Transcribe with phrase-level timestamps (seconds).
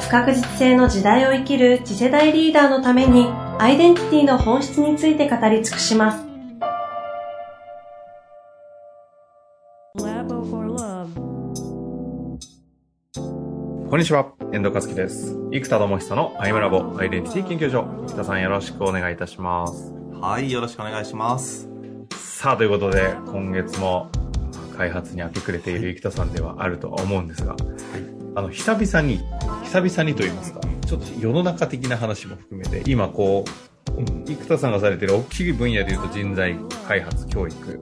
[0.00, 3.26] 不確実性の時代を生きる次世代リーダーのために
[3.58, 6.24] アイデンティティの本質について語り尽くします。
[13.90, 15.34] こんにちは、遠藤和樹です。
[15.50, 17.86] 生田智久のアイムラボアイデンティティ研究所。
[18.06, 19.92] 生田さんよろしくお願いいたします。
[20.20, 21.68] はい、よろしくお願いします。
[22.12, 24.10] さあ、ということで、今月も
[24.76, 29.18] 開発に明け暮れている生田さんではあるとは思うんですが、はい、あの、久々に、
[29.64, 37.80] 久々にと言いますか、ちょっと世の中的な話も含めて、今こう、生田さんがされている大きい分野で言うと人材開発、教育、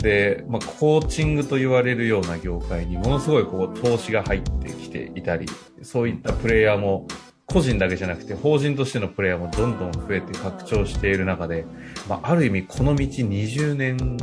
[0.00, 5.46] で、まあ、コーチングと言われるような業界にものすごいこう投資が入ってきていたり、
[5.82, 7.06] そういったプレイヤーも
[7.44, 11.66] 個人だけじゃなくて法人としてのプレイヤーもどんどん増えて拡張している中で、
[12.08, 14.16] まあ、ある意味この道20年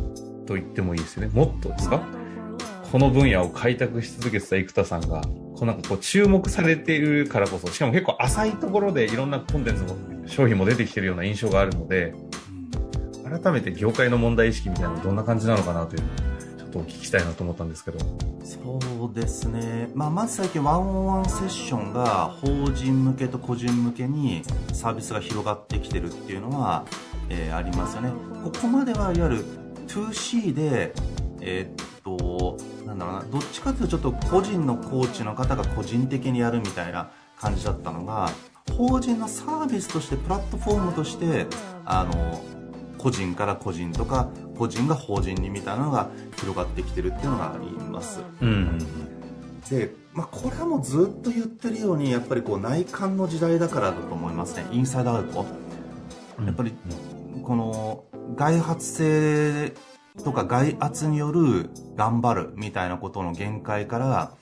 [0.47, 1.31] と言ってもいいですよね。
[1.31, 2.01] もっとですか？
[2.91, 9.95] この分野を開拓し続けてた生田さんが、こうなんかこう注目されているからこそ、しかも結構浅いところでいろんなコンテンツも
[10.27, 12.13] 商品も出てきてるような印象があるので、
[13.23, 16.01] 改めて業界の問題意識みたいなのどんな感じなのかなという
[16.57, 17.99] ちょっとお聞きしたいなと思ったんですけど。
[18.43, 26.85] そうですね、まあ、まず最近ワンオンワンセッションが法人向けと個人向けにサービスが広がってきてるっていうのは、
[27.29, 28.11] えー、ありますよね。
[28.43, 29.45] ここまではいわゆる
[29.87, 30.93] 2C で
[31.41, 31.90] えー、
[32.91, 33.21] なんだろうな。
[33.23, 38.29] どっちかというとちょっと個人のコーチの方が個人的にやるみたいな感じだったのが
[38.77, 41.47] 法人のサービスとしてプラットフォームとして
[41.85, 42.43] あの
[42.97, 48.77] 個人から個人とか個人が法人にみたいなのが広がってきてるっていうのがあります、うん、
[49.69, 54.67] で、まあ、これはもうずっと言ってるようにやっぱりこう内観の時代だからだと思いますね。
[54.71, 55.45] インサイドアウト。
[56.45, 56.73] やっぱり
[57.43, 58.03] この
[58.35, 59.73] 外発性
[60.23, 64.37] とか外圧による頑張るみたいなことの限界から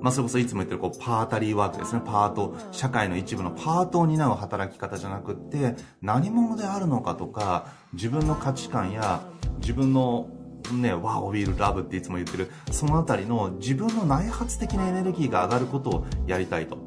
[0.00, 2.00] まあ、それこそいつも言ってるこうパータリーワークですね。
[2.04, 9.20] パート、社会の一部のパートを担う働き方じゃなくって、何者であるのかとか、自分の価値観や
[9.60, 10.28] 自分の
[10.72, 16.78] ね、ワオウィールラブっていつも言ってる、そのあたりの自分の内発的なエネルギーが上がることをやりたいと。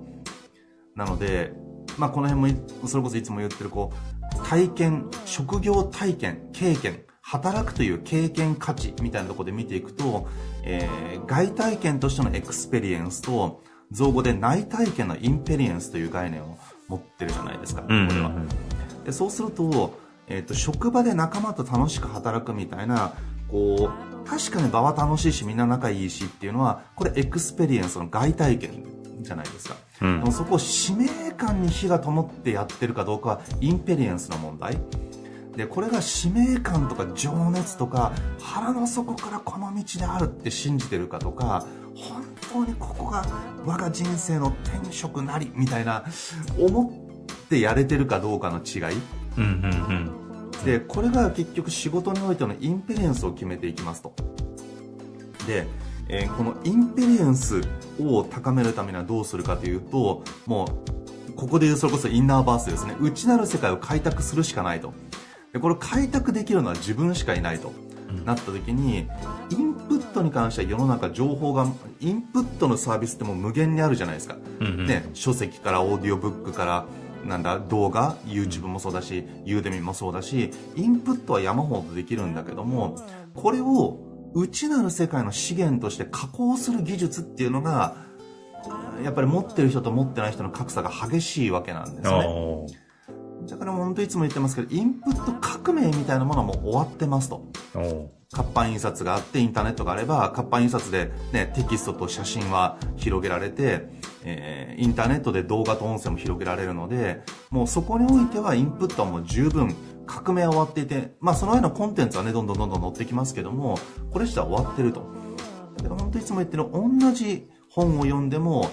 [0.95, 1.53] なので、
[1.97, 3.91] まあ、この辺も、それこそいつも言ってる、こ
[4.39, 10.27] う、体験、職業体験、経験、働くという経験価値みたいなところで見ていくと、
[10.63, 16.57] えー、外体験としての experience と、造語で内体験の inperience という概念を
[16.89, 18.31] 持ってるじゃないですか、これは。
[19.05, 19.97] でそうすると、
[20.27, 23.13] えーと、職場で仲間と楽しく働くみたいな、
[23.49, 23.89] こ
[24.25, 28.85] う、確かに場は楽しいしみんな仲いいしっていうのは、これ experience の外体験
[29.21, 29.75] じゃないですか。
[30.01, 34.77] うん、そこを使命感に火が灯ってやってるかどうかは inperience の問題。
[35.55, 41.65] でこれが使命感とか情熱とか腹の底からこの道であるって信じてるかとか
[41.95, 43.23] 本当にここが
[43.65, 46.05] 我が人生の天職なりみたいな
[46.57, 48.97] 思ってやれてるかどうかの違い、
[49.37, 50.11] うんうん
[50.55, 54.13] うん、でこれが結局仕事においての inperience を決めていきますと。
[55.45, 55.67] で、
[56.07, 57.61] えー、この inperience
[57.99, 60.65] を高めるためにはどうするかというとも
[61.27, 62.95] うここで言うそれこそ innerverse ですね。
[62.99, 64.93] 内なる世界を開拓するしかないと
[65.53, 67.71] でこれを開拓できるのは自分しかいないと、
[68.25, 69.07] なった時に
[69.49, 71.67] インプットに関しては世の中情報が
[71.99, 76.85] インプットのサービスってもう無限にあるじゃないですか、うんうん、ね、書籍からオーディオブックから
[77.25, 82.97] なんだ動画 YouTube もそうだし、ユーデミもそうだしインプットは山ほどできるんだけども
[83.33, 83.99] これを
[84.35, 87.95] 内なる世界の資源として加工する技術っていうのが
[89.03, 92.82] やっぱり持ってる人と持ってない人の格差が激しいわけなんですね。
[93.47, 97.45] だから本当いつも言ってますけど、インプット革命みたいなものはもう終わってますと。
[98.33, 103.87] 活版印刷があってインターネットがあれば活版印刷で、ね、テキストと写真は広げられて、
[104.23, 109.75] えー、インターネットで動画と音声も広げられるのでもうそこにおいてはインプットはもう十分
[110.07, 113.77] 革命は終わっていて、まあ、そのようなコンテンツはねどんどんどんどん載ってきますけども
[114.11, 115.01] これ自体は終わってると
[115.77, 118.71] だけど本当いつも言ってる同じ本を読んでも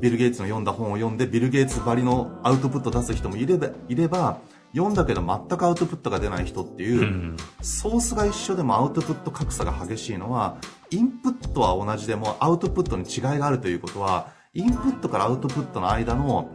[0.00, 4.40] ビル・ゲイツの読んだ本を読んでビル・ゲイツばりのアウトプット出す人もいればいれば
[4.72, 10.58] 読んだけど全くアウトプットが出ない人っていう、うん、ソースが一緒でもアウトプット格差が激しいのは
[10.90, 16.50] インプットは同じでもアウトプットに違いがあるということはインプットからアウトプットの間の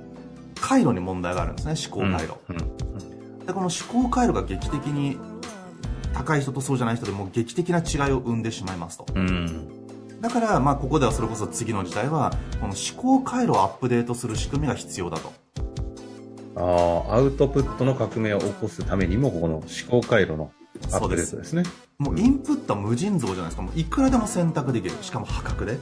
[0.56, 2.36] 回路に問題があるんですね、思考回路。
[2.50, 2.60] うんう
[3.00, 3.14] ん
[3.46, 5.18] で、この思考回路が劇的に
[6.14, 9.06] 高い人とそうじゃない人でも劇的な違いを生んでしまいますと。
[9.14, 9.83] うん。
[10.24, 12.32] だから、まあ、ここではそれこそ次の時代は、
[12.62, 15.34] この思考回路をアップデートする仕組みが必要だと。
[16.56, 20.54] ああ、アウトプットの革命を起こすためにも、ここの思考回路の
[20.94, 21.64] アップデートですね。
[21.98, 23.64] もうインプットは無尽蔵じゃないですか。
[23.64, 24.96] もういくらでも選択できる。
[25.02, 25.78] しかも破格で。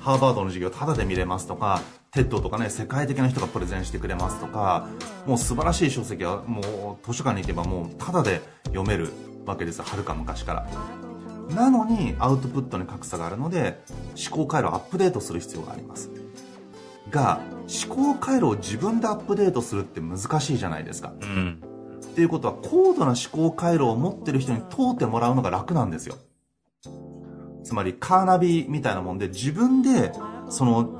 [0.00, 1.80] ハーバードの授業タダで見れますとか、
[2.10, 4.88] TED とかね、世界的な人がプレゼンしてくれますとか、
[5.26, 9.12] もう素晴らしい書籍はもう図書館に行けばもうタダで読める
[9.46, 9.84] わけですよ。
[9.84, 11.05] はるか昔から。
[11.50, 13.80] なのにアウトプットに格差があるので、
[14.28, 16.10] 思考回路をアップデートする必要があります。
[17.10, 17.40] が、
[17.86, 21.12] 思考回路を自分でアップデートするって難しいじゃないですか。
[21.20, 21.60] うん。
[22.04, 26.16] っていうことは高度な思考回路を持ってる人に通ってもらうのが楽なんですよ。
[27.62, 30.12] つまりカーナビみたいなもんで自分で
[30.48, 30.98] その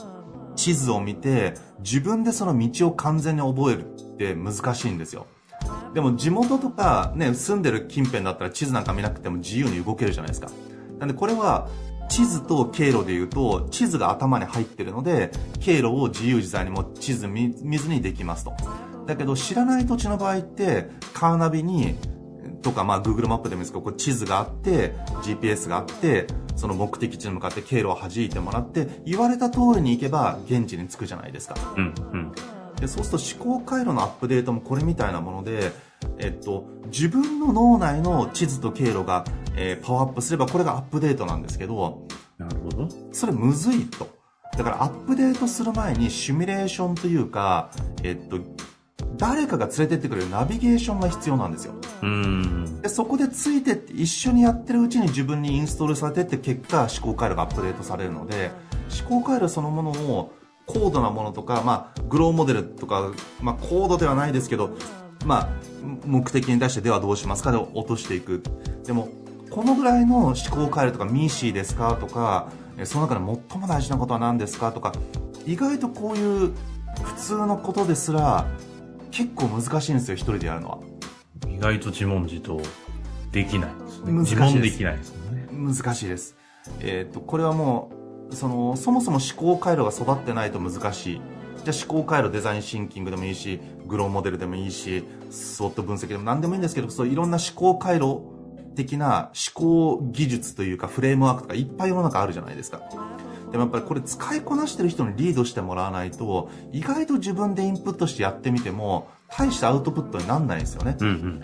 [0.56, 5.26] 地図を見て自分でその道を完全に覚えるって難しいんですよ。
[5.94, 10.50] でも地元とかね、住んでる近辺だったら地図なんか見なくても自由に動けるじゃないですか。
[10.98, 11.68] なんでこれは
[12.08, 15.30] 地図と経路で言うと地図が頭に入ってるので
[15.60, 18.52] 経路を自由自在にも地図見ずにできますと。
[19.06, 21.96] だけど知らない土地の場合ってカーナビに
[22.62, 24.92] とかまあ Google マップでもいいですけどこう地図があって
[25.22, 31.54] GPS があってその目的地に向かって経路を弾いてもらって言われた通りに行けば現地に着くじゃないですか。
[31.76, 31.94] うん。
[32.12, 32.32] うん。
[32.81, 35.73] でそうすると思考回路のアップデートもこれみたいなもので、
[36.19, 39.25] えっと、自分の脳内の地図と経路が、
[39.56, 42.06] えーパワーアップすればこれがアップデートなんですけど
[42.38, 42.88] なるほど。
[43.12, 44.08] それむずいと
[44.56, 47.70] だからアップデートする前にシミュレーションというか、
[48.02, 48.40] えっと、
[49.17, 52.81] 誰かが連れてってくれるナビゲーションが必要なんですようん。
[52.81, 58.50] でそこでついてって一緒にやってるうちに自分にインストールされてって結果思考回路がアップデートされるので
[59.08, 60.32] 思考回路そのものを
[60.66, 64.76] 高度なものとか、まあ、グローモデルとか、まあ、高度ではないですけど、
[65.24, 65.48] まあ、
[66.04, 67.52] 目的に対してではどうしますか？
[67.52, 68.42] で落としていく
[68.84, 69.08] でも
[69.50, 71.96] このぐらいの思考回路とかミーシーですか？
[72.00, 72.48] とか
[72.78, 73.20] えその中で
[73.50, 74.72] 最も大事なことは何ですか？
[74.72, 74.92] とか
[75.46, 76.52] 意外とこういう
[77.02, 78.46] 普通のことですら
[79.10, 80.78] 結構難しいんですよ一人でやるのは
[81.48, 82.60] 意外と自問自答
[83.30, 84.12] できないですね。
[84.12, 85.48] 難しいです自問できないですよね。
[85.52, 86.36] 難しいです。
[86.80, 87.95] えっ、と、これはもう、
[88.31, 91.20] その、そもそも思考回路が育ってないと難しい。
[91.64, 98.20] じゃあ思考回路デザインシンキングでもいいし、グローモデルでもいいし、スウォット分析でも何でもいいんですけど、そういろんな思考回路
[98.76, 102.82] 的な思考技術というかフレームワークとかいっぱい世の中あるじゃないですか。
[103.50, 110.96] でもやっぱりこれ使いこなしてる人にリードしてもらわないと、意外と自分でインプットしてやってみても、大したアウトプットになんないんですよね。
[111.00, 111.43] うんうん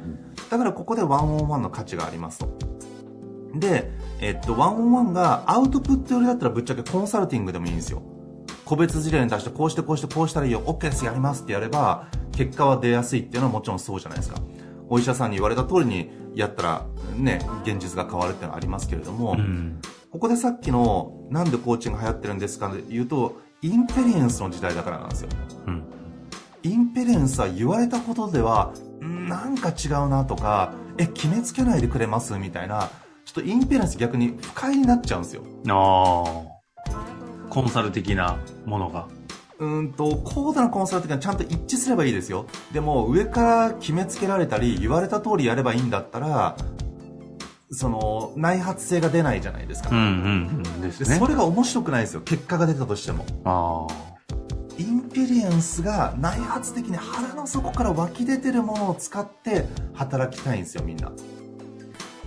[0.51, 2.49] だからここでワンオンワンの価値がありますと。
[3.55, 3.91] で、
[4.23, 8.03] えっと、ワンオンワンがアウトプットよりだったらぶっちゃけコンサルティングでもいいんですよ。
[8.65, 14.41] 個別事例に対してこうしてこうしてこうしたらいいよ、OK です、やりますってやれば、結果は出やすいっていうのはもちろんそうじゃないですか。
[14.89, 16.87] お医者さんに言われた通りにやったら、
[17.17, 19.39] ね、現実が変わるっていうのはありますけれども、うん。
[19.41, 19.81] うん。
[20.13, 25.31] ここでさっきの、なんでコーチング流行ってるんですかで言うと、 inperience の時代だからなんですよ。
[25.67, 25.83] うん。
[26.63, 28.73] inperience は言われたことでは、
[29.03, 32.89] んなんか違うなとか、え、決めつけないでくれますみたいな、
[33.33, 35.43] っと inperience 逆に不快になっちゃうんですよ。
[35.69, 36.25] あ
[36.89, 36.93] あ。
[37.49, 39.09] コンサル的なものが。
[39.59, 42.47] うーんと、高度なコンサルティングはちゃんと一致すればいいですよ。
[42.73, 46.57] でも、上から決めつけられたり、言われた通りやればいいんだったら、
[47.71, 49.91] その、内発性が出ないじゃないですか。
[49.91, 50.81] うんうんうん。
[50.83, 51.27] ですねでそ。
[51.27, 52.21] れが面白くないですよ。
[52.23, 53.25] 結果が出たとしても。
[53.45, 54.13] あ
[54.79, 61.13] inperience が内発的に腹の底から湧き出てるものを使って働きたいんですよみんな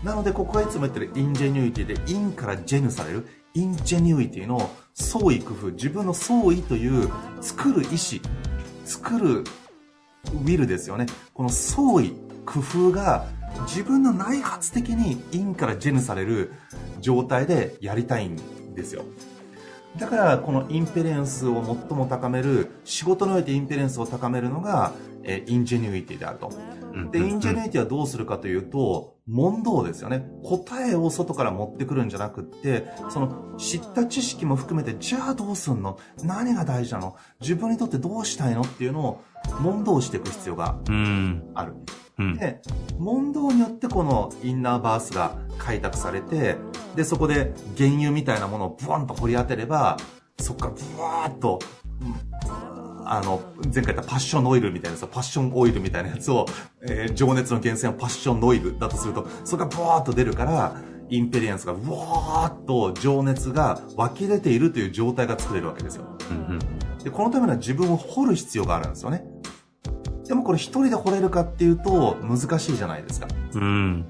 [0.05, 7.09] なのでここがいつも言ってる ingenuity でインからジェヌされる ingenuity の創意工夫自分の創意という
[7.41, 8.21] 作る意志
[8.85, 12.13] 作るウィルですよねこの創意
[12.45, 13.25] 工夫が
[13.62, 16.53] 自分の内発的にインからジェヌされる
[17.01, 18.35] 状態でやりたいん
[18.75, 19.05] ですよ
[19.97, 24.91] だからこの inperience を最も高める仕事において inperience を高めるのが、
[25.24, 26.51] え ingenuity であると。
[26.96, 27.12] あ。
[27.12, 30.28] で、 ingenuity はどうするかというと、問答ですよね。
[30.44, 35.98] 答えを外から持ってくるんじゃなくって、その知った知識も含めて、じゃあどうすんの？
[36.24, 37.16] 何が大事なの？
[37.42, 38.62] 自分にとってどうしたいの？
[38.62, 39.24] っていうのを
[39.60, 41.44] 問答していく必要がうん。
[41.56, 41.74] ある。
[42.20, 42.36] うん。
[42.36, 42.62] で、
[43.00, 46.58] 問答によってこの innerverse が開拓されて、
[46.96, 49.98] で、そこで原油みたいなものをブワンと掘り当てれば、
[50.40, 51.60] そこからブワーっと、
[52.02, 52.64] うん
[53.05, 56.45] あの、前回言った passion oil みたいなやつ passion oil みたいなやつを、
[56.81, 60.75] えー情熱の源泉は passion oil だとすると、それがブワーっと出るから、
[61.10, 66.05] inperience がブワーっと情熱が湧き出ているという状態が作れるわけですよ。
[66.31, 66.59] うん
[67.03, 69.24] で、このためには自分を掘る必要があるんですよね。
[70.27, 73.27] でもこれ一人で掘れるかっていうと難しいじゃないですか。
[73.53, 73.62] うん。
[73.62, 74.05] うん。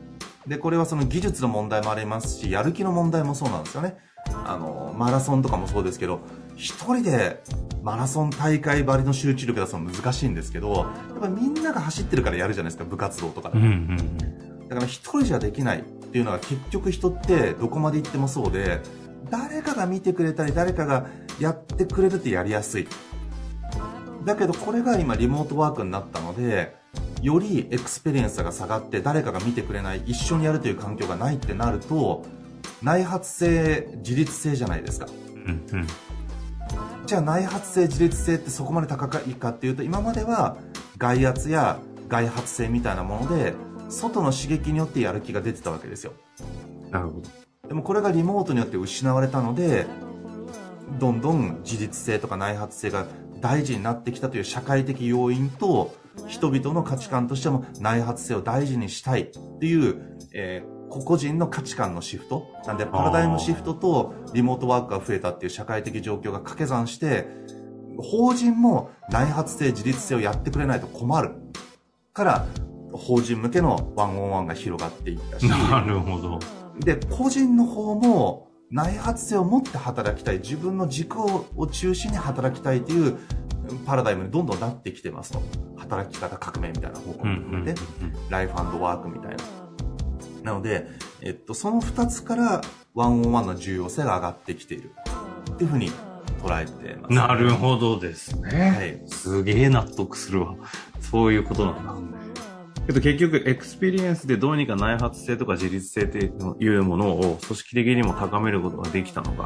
[0.47, 3.97] で、これはその技術の問題もありますし、やる気の問題もそうなんですよね。
[4.45, 6.21] あの、マラソンとかもそうですけど、
[6.55, 7.43] 一人で
[7.83, 10.83] マラソン大会ばりの集中力出すの難しいんですけど、や
[11.17, 18.81] っぱりみんなが走ってるからやるじゃないですか、部活動とかでうんうんだから一人じゃできないっていうのは結局人ってどこまで行ってもそうで、
[19.29, 21.07] 誰かが見てくれたり、誰かが
[21.39, 22.87] やってくれるってやりやすい。
[24.23, 26.75] だけどこれが今リモートワークになったので、
[27.21, 32.25] より experience が下がって誰かが見てくれない、一緒にやるという環境がないってなると、
[32.81, 35.05] 内発性、自律性じゃないですか。
[35.33, 35.87] うんうん。
[37.05, 40.57] じゃあ内発性、自律性ってそこまで高いかっていうと、今までは
[40.97, 43.53] 外圧や外発性みたいなもので、
[43.89, 46.13] 外の刺激によってやる気が出てたわけですよ。
[46.89, 47.29] なるほど。
[47.67, 49.85] でもこれがリモートによって失われたので、
[50.99, 53.05] どんどん自律性とか内発性が
[53.39, 55.93] 大事になってきたという社会的要因と、
[56.27, 62.47] 人々の価値観としても内発性を大事にしたいっていう、えー個々人の価値観のシフト？
[62.65, 67.27] なんでパラダイムシフトとリモートワークが増えたっていう社会的状況が掛け算して、
[67.97, 71.31] 法人も内発性、自律性をやってくれないと困る。
[72.13, 72.45] から、
[72.93, 76.39] 法人向けのワンオンワンが広がっていったし、なるほど。
[76.79, 83.17] で、個人の方も内発性を持って働きたい、自分の軸をを中心に働きたいという
[83.85, 85.41] パラダイムにどんどんなってきてますと。
[85.77, 87.81] 働き方革命みたいな方向うんにうんうん含めて、
[88.29, 89.43] ライフワークみたいな。
[90.45, 90.87] なので、
[91.21, 92.61] えっと、その二つから
[92.93, 94.91] ワンオンワンの重要性が上がってきている。
[95.51, 95.89] っていうふうに
[96.43, 97.13] 捉えてます。
[97.13, 98.69] なるほどですね。
[98.69, 99.01] はい。
[99.07, 100.55] すげえ納得するわ。
[101.01, 102.17] そういうことなんだ。
[102.85, 109.45] けど結局、 experience でどうにか内発性とか自律性っていうものを組織的にも高めることができたのが、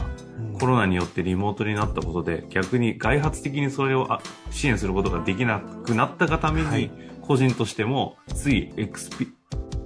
[0.60, 6.92] コロナによってリモートになったことで、逆に外発的にそれをあ支援することができなくなったがために、はい
[7.30, 9.28] 個人としても、ついエクスピ、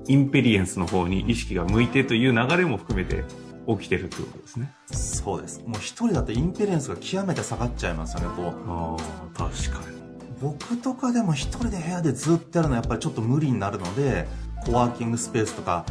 [0.08, 3.24] inperience の方に意識が向いてという流れも含めて
[3.68, 4.74] 起きてるってことですね。
[4.92, 5.62] そうです。
[5.66, 8.46] もう一人だと inperience が極めて下がっちゃいますよね、こう。
[8.70, 8.98] あ
[9.46, 9.98] あ、確かに。
[10.42, 14.28] 僕とかでも一人で部屋でずっとやるのはやっぱりちょっと無理になるので、
[14.66, 15.86] コワーキングスペースとか、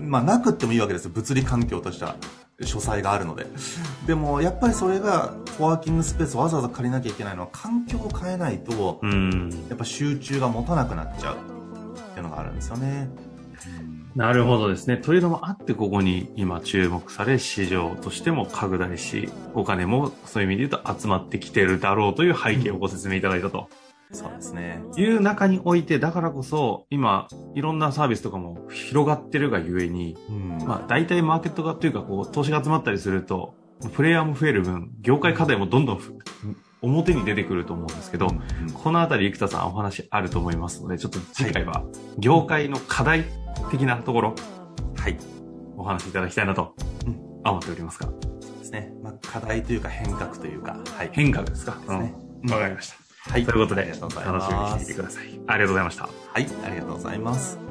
[0.00, 1.12] まあなくってもいいわけですよ。
[1.14, 2.16] 物理環境としては。
[2.62, 3.46] 書斎があるので。
[4.06, 9.50] でもやっぱりそれがコワーキングスペースをわざわざ借りなきゃいけないのは環境を変えないと、うん。
[9.68, 11.38] やっぱ集中が持たなくなっちゃうっ
[12.12, 13.08] ていうのがあるんですよね。
[14.14, 14.96] なるほどですね。
[14.96, 23.68] というのもあって、ここに今注目され、市場としても拡大し、お金もそういう意味で言うと集まってきてるだろうという背景をご説明いただいたと
[24.14, 24.82] そうですね。
[24.96, 30.58] いう中において、だからこそ、今、いろんなサービスとかも広がってるがゆえに、うん。
[30.66, 33.54] まあ、大体マーケットがというか、こう、投資が集まったりすると、
[33.94, 36.14] プレイヤーも増える分、業界課題もどんどんふ
[36.80, 41.84] 表に出てくると思うんですけど、うんこのあたり、生田さんお話あると思いますので、ちょっと次回は、
[42.18, 43.24] 業界の課題
[43.70, 44.34] 的なところ、
[44.96, 45.18] はい。
[45.76, 46.74] お話しいただきたいなと
[47.06, 48.92] うん思っておりますが、ですね。
[49.02, 51.10] まあ課題というか変革というか、はい。
[51.12, 53.30] 変化ですかですねうんわかりました。
[53.30, 53.44] はい。
[53.44, 55.40] ということで、楽しみにしていてください。
[55.46, 56.04] ありがとうございました。
[56.04, 56.46] はい。
[56.64, 57.63] ありがとうございます。